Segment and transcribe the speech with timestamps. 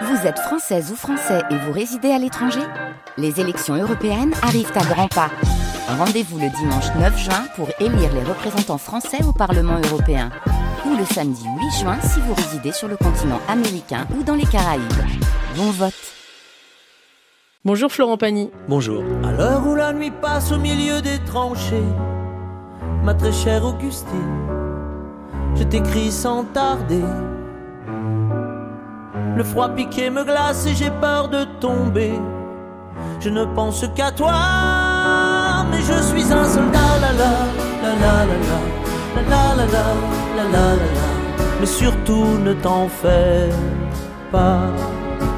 [0.00, 2.62] Vous êtes française ou français et vous résidez à l'étranger
[3.18, 5.30] Les élections européennes arrivent à grands pas.
[5.86, 10.30] Rendez-vous le dimanche 9 juin pour élire les représentants français au Parlement européen.
[10.86, 14.46] Ou le samedi 8 juin si vous résidez sur le continent américain ou dans les
[14.46, 14.82] Caraïbes.
[15.56, 15.92] Bon vote
[17.64, 18.50] Bonjour Florent Pagny.
[18.68, 19.04] Bonjour.
[19.22, 21.84] À l'heure où la nuit passe au milieu des tranchées,
[23.04, 24.48] ma très chère Augustine,
[25.54, 27.04] je t'écris sans tarder.
[29.36, 32.18] Le froid piqué me glace et j'ai peur de tomber.
[33.20, 34.32] Je ne pense qu'à toi,
[35.70, 36.98] mais je suis un soldat.
[37.00, 37.32] La la
[37.82, 38.62] la la la la
[39.16, 39.84] la la la la
[40.36, 41.08] la la la.
[41.60, 43.48] Mais surtout ne t'en fais
[44.30, 44.66] pas.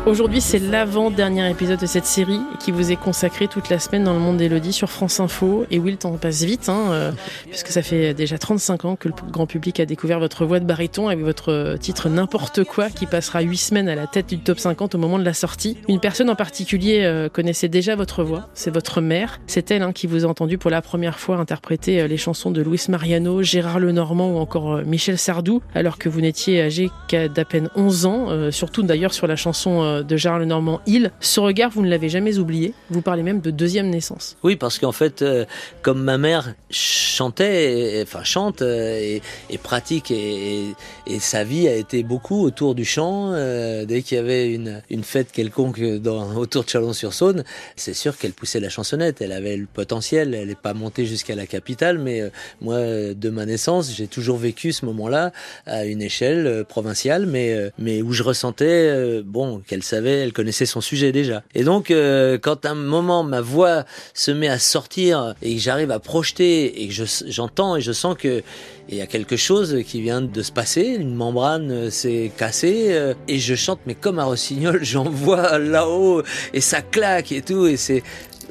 [0.07, 4.13] Aujourd'hui, c'est l'avant-dernier épisode de cette série qui vous est consacré toute la semaine dans
[4.13, 5.65] le monde d'Elodie sur France Info.
[5.71, 7.13] Et oui, le temps passe vite, hein, euh,
[7.49, 10.67] puisque ça fait déjà 35 ans que le grand public a découvert votre voix de
[10.67, 14.59] baryton avec votre titre N'importe quoi qui passera 8 semaines à la tête du top
[14.59, 15.79] 50 au moment de la sortie.
[15.89, 19.41] Une personne en particulier euh, connaissait déjà votre voix, c'est votre mère.
[19.47, 22.51] C'est elle hein, qui vous a entendu pour la première fois interpréter euh, les chansons
[22.51, 27.29] de Luis Mariano, Gérard Lenormand ou encore Michel Sardou, alors que vous n'étiez âgé qu'à
[27.29, 31.11] d'à peine 11 ans, surtout d'ailleurs sur la chanson de Gérard Lenormand, Il.
[31.21, 32.75] Ce regard, vous ne l'avez jamais oublié.
[32.91, 34.37] Vous parlez même de deuxième naissance.
[34.43, 35.45] Oui, parce qu'en fait, euh,
[35.83, 40.75] comme ma mère chantait, enfin chante euh, et, et, pratique, et,
[41.07, 43.33] et, sa vie a été beaucoup autour du chant.
[43.33, 47.45] Euh, dès qu'il y avait une, une fête quelconque dans, autour de Chalon-sur-Saône,
[47.77, 49.21] c'est sûr qu'elle poussait la chansonnette.
[49.21, 50.35] Elle avait le potentiel.
[50.35, 52.23] Elle n'est pas montée jusqu'à la capitale, mais
[52.61, 55.33] moi, de ma naissance, j'ai toujours vécu ce moment-là
[55.67, 60.81] à une échelle provinciale, mais, mais où je ressentais, bon, qu'elle savait, elle connaissait son
[60.81, 61.43] sujet déjà.
[61.55, 65.61] Et donc, euh, quand à un moment ma voix se met à sortir et que
[65.61, 66.95] j'arrive à projeter et que
[67.27, 68.43] j'entends et je sens que
[68.89, 72.89] il y a quelque chose qui vient de se passer, une membrane euh, s'est cassée
[72.91, 77.43] euh, et je chante mais comme un rossignol, j'en vois là-haut et ça claque et
[77.43, 78.03] tout et c'est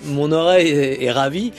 [0.06, 1.53] mon oreille est ravie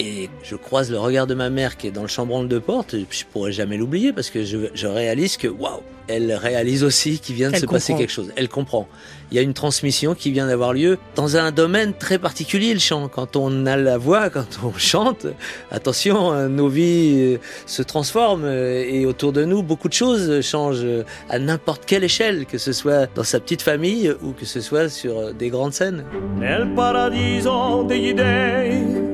[0.00, 2.94] et je croise le regard de ma mère qui est dans le chambranle de porte.
[3.10, 7.34] Je pourrais jamais l'oublier parce que je, je réalise que waouh, elle réalise aussi qu'il
[7.36, 8.32] vient de se passer quelque chose.
[8.34, 8.88] Elle comprend.
[9.30, 12.80] Il y a une transmission qui vient d'avoir lieu dans un domaine très particulier, le
[12.80, 13.08] chant.
[13.08, 15.26] Quand on a la voix, quand on chante,
[15.70, 20.40] attention, hein, nos vies euh, se transforment euh, et autour de nous, beaucoup de choses
[20.40, 20.86] changent
[21.28, 24.88] à n'importe quelle échelle, que ce soit dans sa petite famille ou que ce soit
[24.88, 26.04] sur des grandes scènes.
[26.38, 29.09] Nel paradiso degli dei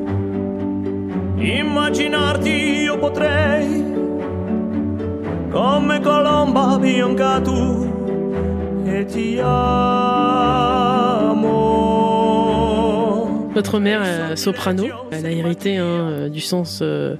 [1.46, 3.84] Immaginarti io potrei,
[5.48, 10.16] come colomba bianca tu, e ti amo.
[13.54, 17.14] Votre mère, euh, soprano, elle a hérité hein, euh, du sens euh,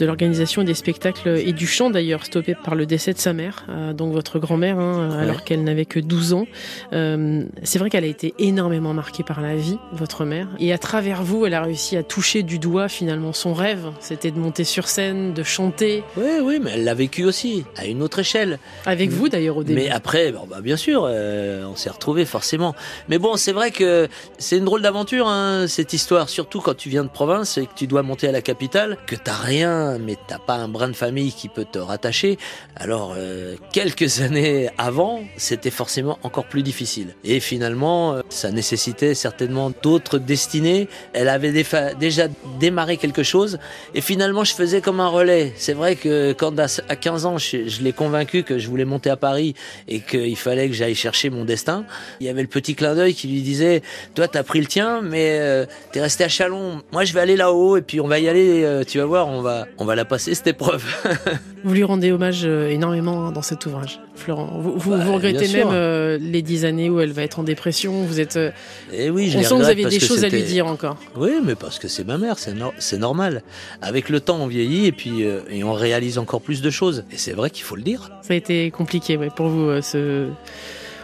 [0.00, 3.66] de l'organisation des spectacles et du chant d'ailleurs, stoppé par le décès de sa mère,
[3.94, 6.46] donc votre grand-mère, hein, alors qu'elle n'avait que 12 ans.
[6.90, 11.22] c'est vrai qu'elle a été énormément marquée par la vie, votre mère, et à travers
[11.22, 14.88] vous, elle a réussi à toucher du doigt finalement son rêve, c'était de monter sur
[14.88, 16.02] scène, de chanter.
[16.16, 18.58] Oui, oui, mais elle l'a vécu aussi, à une autre échelle.
[18.86, 19.80] Avec vous d'ailleurs au début.
[19.80, 22.74] Mais après, bon, bah, bien sûr, on s'est retrouvés forcément.
[23.08, 26.88] Mais bon, c'est vrai que c'est une drôle d'aventure, hein, cette histoire, surtout quand tu
[26.88, 30.16] viens de province et que tu dois monter à la capitale, que t'as rien, mais
[30.26, 32.38] t'as pas un brin de famille qui peut te rattacher.
[32.76, 37.14] Alors, euh, quelques années avant, c'était forcément encore plus difficile.
[37.24, 40.88] Et finalement, euh, ça nécessitait certainement d'autres destinées.
[41.12, 41.52] Elle avait
[41.98, 42.28] déjà
[42.58, 43.58] démarré quelque chose.
[43.94, 45.52] Et finalement, je faisais comme un relais.
[45.56, 49.16] C'est vrai que quand à 15 ans, je, l'ai convaincu que je voulais monter à
[49.16, 49.54] Paris
[49.88, 51.84] et qu'il fallait que j'aille chercher mon destin,
[52.20, 53.82] il y avait le petit clin d'œil qui lui disait,
[54.14, 56.82] toi, t'as pris le tien, mais euh, t'es resté à Chalon.
[56.92, 58.62] Moi, je vais aller là-haut et puis on va y aller.
[58.64, 60.84] Euh, tu vas voir, on va, on va la passer cette épreuve.
[61.64, 64.60] vous lui rendez hommage euh, énormément hein, dans cet ouvrage, Florent.
[64.60, 68.04] Vous, vous, bah, regrettez même euh, les dix années où elle va être en dépression.
[68.04, 68.36] Vous êtes.
[68.36, 68.52] et
[68.92, 70.98] eh oui, je on sent que vous avez des choses à lui dire encore.
[71.16, 73.42] Oui, mais parce que c'est ma mère, c'est normal.
[73.80, 77.04] Avec le temps, on vieillit et puis et on réalise encore plus de choses.
[77.10, 78.10] Et c'est vrai qu'il faut le dire.
[78.20, 80.28] Ça a été compliqué, ouais, pour vous ce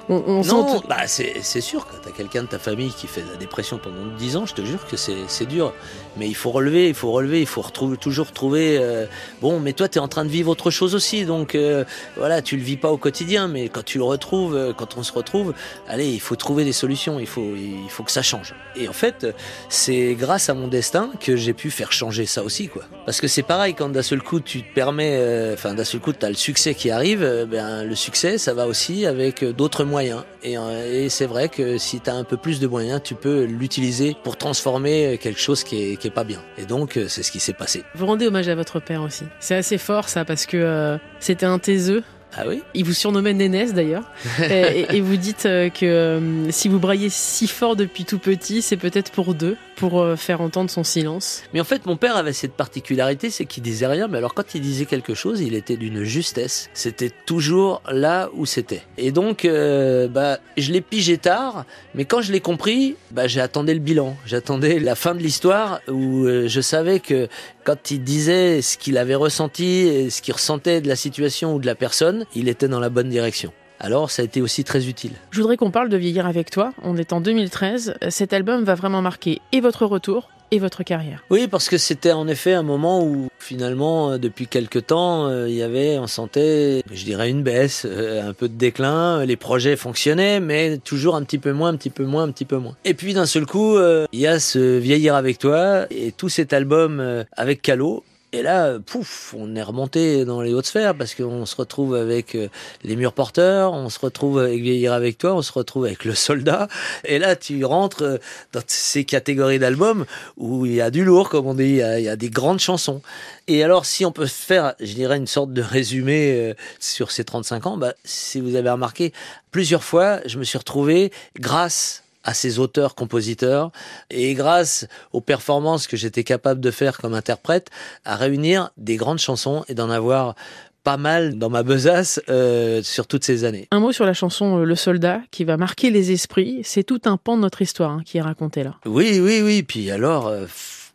[0.09, 3.36] on, non, bah c'est sûr, quand t'as quelqu'un de ta famille qui fait de la
[3.36, 5.72] dépression pendant 10 ans, je te jure que c'est dur.
[6.16, 8.78] Mais il faut relever, il faut relever, il faut retrouver, toujours trouver.
[8.78, 9.07] Euh,
[9.42, 11.84] bon, mais toi, t'es en train de vivre autre chose aussi, donc euh,
[12.16, 15.03] voilà, tu le vis pas au quotidien, mais quand tu le retrouves, euh, quand on
[15.03, 15.54] se retrouve,
[15.89, 18.54] allez, il faut trouver des solutions, il faut, il faut que ça change.
[18.77, 19.27] Et en fait,
[19.69, 22.84] c'est grâce à mon destin que j'ai pu faire changer ça aussi, quoi.
[23.07, 26.13] Parce que c'est pareil, quand d'un seul coup tu te permets, enfin d'un seul coup
[26.13, 31.04] t'as le succès qui arrive, ben le succès, ça va aussi avec d'autres moyens euh,
[31.04, 34.16] et, c'est vrai que si tu as un peu plus de moyens, tu peux l'utiliser
[34.22, 36.41] pour transformer quelque chose qui est, pas bien.
[36.57, 37.84] Et donc, euh, c'est ce qui s'est passé.
[37.95, 39.25] Vous rendez hommage à votre père aussi.
[39.41, 42.03] C'est assez fort ça, parce que euh, c'était un taiseux
[42.34, 44.05] Ah oui Il vous surnommait Nénès d'ailleurs.
[44.43, 48.61] et, et, vous dites euh, que euh, si vous braillez si fort depuis tout petit,
[48.63, 51.43] c'est peut-être pour deux, pour euh, faire entendre son silence.
[51.55, 54.55] Mais en fait, mon père avait cette particularité, c'est qu'il disait rien, mais alors quand
[54.55, 56.69] il disait quelque chose, il était d'une justesse.
[56.75, 58.83] C'était toujours là où c'était.
[58.99, 61.65] Et donc, euh, bah, je l'ai pigé tard,
[61.95, 64.15] mais quand je l'ai compris, bah, j'attendais le bilan.
[64.27, 67.28] J'attendais la fin de l'histoire où je savais que
[67.66, 71.66] quand il disait ce qu'il avait ressenti, ce qu'il ressentait de la situation ou de
[71.66, 73.53] la personne, il était dans la bonne direction.
[73.80, 75.10] Alors ça a été aussi très utile.
[75.33, 76.72] Je voudrais qu'on parle de Vieillir avec toi.
[76.84, 77.97] On est en 2013.
[78.09, 81.24] Cet album va vraiment marquer et votre retour et votre carrière.
[81.28, 85.48] Oui, parce que c'était en effet un moment où finalement, euh, depuis quelque temps, euh,
[85.48, 89.25] il y avait, on sentait, je dirais, une baisse, euh, un peu de déclin.
[89.25, 92.45] Les projets fonctionnaient, mais toujours un petit peu moins, un petit peu moins, un petit
[92.45, 92.77] peu moins.
[92.84, 93.78] Et puis d'un seul coup,
[94.13, 98.03] il y a ce Vieillir avec toi et tout cet album avec Calo
[98.33, 102.34] et là, pouf, on est remonté dans les hautes sphères parce qu'on se retrouve avec
[102.34, 102.49] euh,
[102.83, 106.15] les murs porteurs, on se retrouve avec Vieillir avec toi, on se retrouve avec le
[106.15, 106.67] soldat.
[107.05, 108.19] Et là, tu rentres euh,
[108.53, 110.07] dans ces catégories d'albums
[110.37, 113.01] où il y a du lourd, comme on dit, il y a, des grandes chansons.
[113.47, 117.25] Et alors, si on peut faire, je dirais, une sorte de résumé euh, sur ces
[117.25, 119.13] 35 ans, bah, si vous avez remarqué,
[119.53, 123.71] plusieurs fois, je me suis retrouvé grâce à ces auteurs-compositeurs
[124.11, 127.71] et grâce aux performances que j'étais capable de faire comme interprète,
[128.05, 130.34] à réunir des grandes chansons et d'en avoir
[130.83, 133.67] pas mal dans ma besace euh, sur toutes ces années.
[133.71, 136.61] Un mot sur la chanson euh, Le Soldat qui va marquer les esprits.
[136.63, 138.77] C'est tout un pan de notre histoire hein, qui est raconté là.
[138.84, 139.63] Oui, oui, oui.
[139.63, 140.27] Puis alors.
[140.27, 140.47] Euh,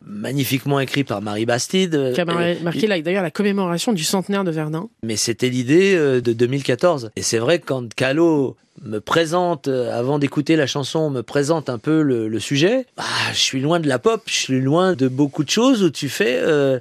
[0.06, 2.12] magnifiquement écrit par Marie Bastide.
[2.14, 4.88] Qui a marqué d'ailleurs la commémoration du centenaire de Verdun.
[5.02, 7.10] Mais c'était l'idée de 2014.
[7.16, 11.78] Et c'est vrai que quand Calo me présente, avant d'écouter la chanson, me présente un
[11.78, 15.08] peu le, le sujet, bah, je suis loin de la pop, je suis loin de
[15.08, 16.38] beaucoup de choses où tu fais...
[16.40, 16.78] Euh,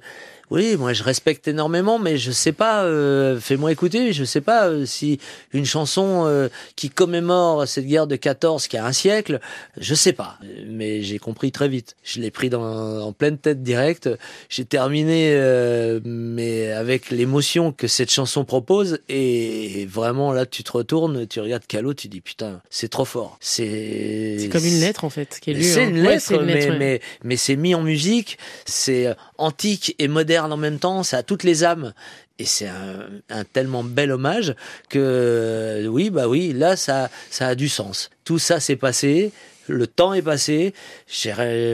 [0.51, 2.83] oui, moi je respecte énormément, mais je sais pas.
[2.83, 4.11] Euh, Fais-moi écouter.
[4.11, 5.17] Je sais pas euh, si
[5.53, 9.39] une chanson euh, qui commémore cette guerre de 14 qui a un siècle,
[9.79, 10.37] je sais pas.
[10.67, 11.95] Mais j'ai compris très vite.
[12.03, 14.09] Je l'ai pris dans, en pleine tête directe.
[14.49, 18.99] J'ai terminé, euh, mais avec l'émotion que cette chanson propose.
[19.07, 23.37] Et vraiment là, tu te retournes, tu regardes Calo, tu dis putain, c'est trop fort.
[23.39, 25.63] C'est c'est comme une lettre en fait qui est lue.
[25.63, 25.89] C'est hein.
[25.91, 26.77] une, Ouais, lettre, c'est une lettre, mais, ouais.
[26.77, 28.37] mais mais c'est mis en musique.
[28.65, 31.93] C'est antique et moderne en même temps, ça a toutes les âmes.
[32.39, 34.55] Et c'est un, un tellement bel hommage
[34.89, 38.09] que oui, bah oui, là ça, ça a du sens.
[38.23, 39.31] Tout ça s'est passé,
[39.67, 40.73] le temps est passé.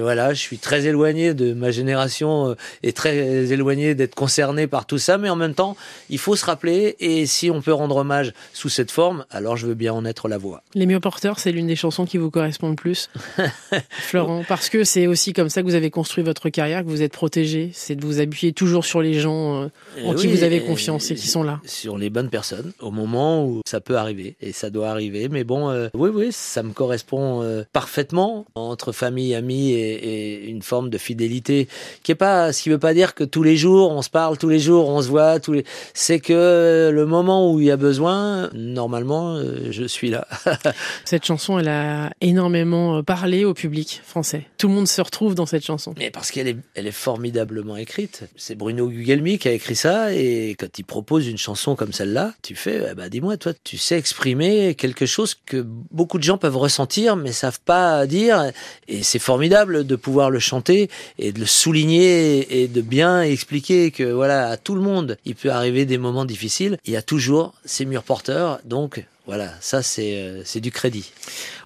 [0.01, 4.85] Voilà, je suis très éloigné de ma génération euh, et très éloigné d'être concerné par
[4.85, 5.75] tout ça, mais en même temps,
[6.09, 6.95] il faut se rappeler.
[6.99, 10.27] Et si on peut rendre hommage sous cette forme, alors je veux bien en être
[10.27, 10.63] la voix.
[10.73, 13.09] Les mieux porteurs, c'est l'une des chansons qui vous correspond le plus,
[13.89, 17.01] Florent, parce que c'est aussi comme ça que vous avez construit votre carrière, que vous
[17.01, 19.67] êtes protégé, c'est de vous appuyer toujours sur les gens euh,
[20.03, 21.59] en Euh, qui vous avez confiance et qui sont là.
[21.65, 25.29] Sur les bonnes personnes, au moment où ça peut arriver, et ça doit arriver.
[25.29, 30.49] Mais bon, euh, oui, oui, ça me correspond euh, parfaitement entre famille, amis et, et
[30.49, 31.67] une forme de fidélité
[32.01, 34.39] qui est pas, ce qui veut pas dire que tous les jours on se parle,
[34.39, 35.63] tous les jours on se voit, tous les.
[35.93, 40.27] C'est que le moment où il y a besoin, normalement, euh, je suis là.
[41.05, 44.47] Cette chanson, elle a énormément euh, parlé au public français.
[44.57, 45.93] Tout le monde se retrouve dans cette chanson.
[45.97, 48.23] Mais parce qu'elle est, elle est formidablement écrite.
[48.37, 52.33] C'est Bruno Gugelmi qui a écrit ça, et quand il propose une chanson comme celle-là,
[52.41, 56.39] tu fais, eh ben, dis-moi, toi, tu sais exprimer quelque chose que beaucoup de gens
[56.39, 58.51] peuvent ressentir, mais savent pas dire,
[58.87, 63.91] et c'est formidable de pouvoir le chanter et de le souligner et de bien expliquer
[63.91, 66.79] que voilà, à tout le monde, il peut arriver des moments difficiles.
[66.85, 69.05] Il y a toujours ces murs porteurs, donc.
[69.27, 71.11] Voilà, ça c'est euh, c'est du crédit.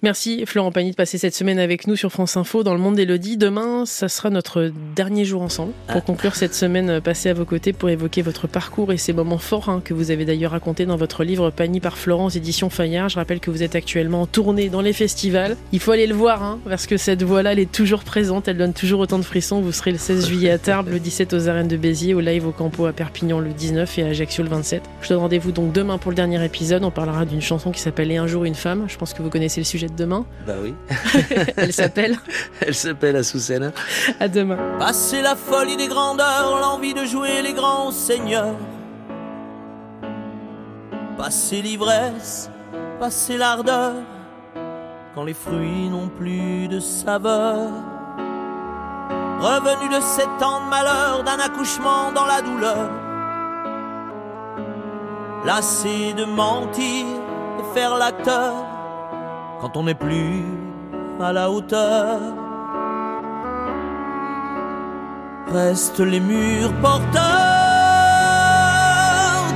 [0.02, 2.96] Merci Florent Pagny de passer cette semaine avec nous sur France Info dans le monde
[2.96, 3.36] d'Elodie.
[3.36, 6.00] Demain, ça sera notre dernier jour ensemble pour Ah.
[6.00, 9.38] conclure cette semaine euh, passée à vos côtés pour évoquer votre parcours et ces moments
[9.38, 13.08] forts hein, que vous avez d'ailleurs racontés dans votre livre Pagny par Florence, édition Fayard.
[13.08, 15.56] Je rappelle que vous êtes actuellement en tournée dans les festivals.
[15.70, 18.58] Il faut aller le voir hein, parce que cette voix-là, elle est toujours présente, elle
[18.58, 19.60] donne toujours autant de frissons.
[19.60, 22.44] Vous serez le 16 juillet à Tarbes, le 17 aux arènes de Béziers, au live
[22.44, 24.82] au Campo à Perpignan le 19 et à Ajaccio le 27.
[25.02, 26.82] Je donne rendez-vous donc demain pour le dernier épisode.
[26.82, 28.86] On parlera d'une chanson qui s'appelle Et un jour une femme.
[28.88, 30.24] Je pense que vous connaissez le sujet de demain.
[30.46, 30.74] Bah oui,
[31.56, 32.16] Elle s'appelle
[32.60, 33.72] elle s'appelle Azucena.
[34.20, 34.58] À demain.
[34.78, 38.56] Passer la folie des grandeurs, l'envie de jouer les grands seigneurs.
[41.16, 42.50] Passer l'ivresse,
[42.98, 43.92] passer l'ardeur,
[45.14, 47.70] quand les fruits n'ont plus de saveur.
[49.40, 52.90] Revenu de sept ans de malheur, d'un accouchement dans la douleur.
[55.44, 57.04] Lassé de mentir
[57.74, 58.52] faire l'acteur,
[59.60, 60.44] quand on n'est plus
[61.20, 62.20] à la hauteur.
[65.52, 67.22] restent les murs porteurs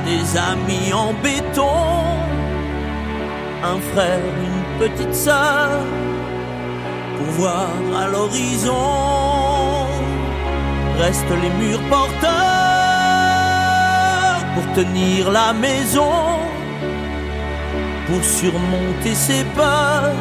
[0.05, 1.85] des amis en béton,
[3.63, 4.19] un frère,
[4.49, 5.81] une petite sœur,
[7.17, 7.69] pour voir
[7.99, 8.73] à l'horizon,
[10.99, 12.37] restent les murs porteurs
[14.53, 16.46] pour tenir la maison,
[18.07, 20.13] pour surmonter ses peurs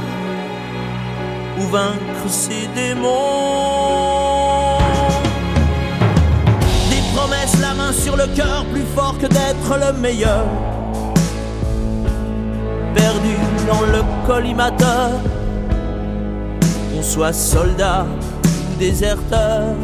[1.58, 4.78] ou vaincre ses démons.
[6.90, 10.46] Des promesses, la main sur le cœur, plus fort que d'être le meilleur.
[12.94, 13.36] Perdu
[13.68, 15.12] dans le collimateur,
[16.92, 19.74] qu'on soit soldat ou déserteur.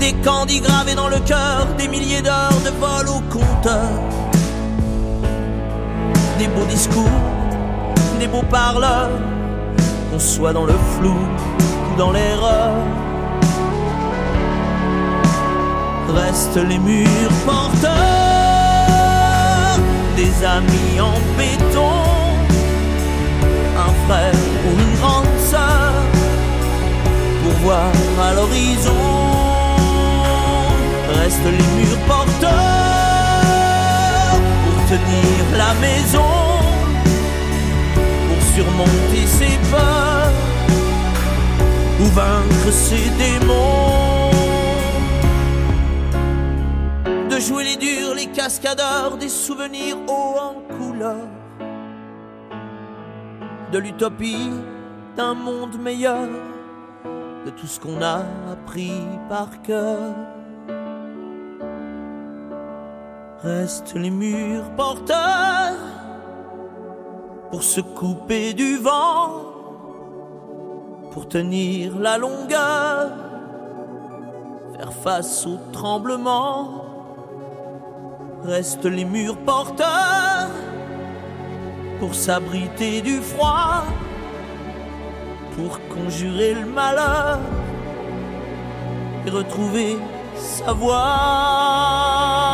[0.00, 3.90] Des candis gravés dans le cœur, des milliers d'heures de vol au compteur.
[6.38, 7.20] Des beaux discours,
[8.20, 9.10] des beaux parleurs
[10.08, 12.74] qu'on soit dans le flou ou dans l'erreur.
[16.14, 17.92] Restent les murs porteurs,
[20.16, 21.98] des amis en béton,
[23.76, 25.92] un frère ou une grande sœur,
[27.42, 27.90] pour voir
[28.26, 28.92] à l'horizon.
[31.20, 32.52] Restent les murs porteurs,
[34.64, 35.37] pour tenir
[35.74, 36.58] maison
[38.58, 40.32] surmonter ses peurs
[42.00, 44.30] ou vaincre ses démons.
[47.30, 51.28] De jouer les durs, les cascadeurs, des souvenirs hauts en couleur.
[53.70, 54.50] De l'utopie
[55.16, 56.28] d'un monde meilleur,
[57.46, 60.14] de tout ce qu'on a appris par cœur.
[63.44, 65.76] Restent les murs porteurs
[67.52, 69.44] pour se couper du vent,
[71.12, 73.12] pour tenir la longueur,
[74.76, 76.84] faire face au tremblement.
[78.42, 80.50] Restent les murs porteurs
[82.00, 83.84] pour s'abriter du froid,
[85.54, 87.38] pour conjurer le malheur
[89.24, 89.96] et retrouver
[90.34, 92.47] sa voix.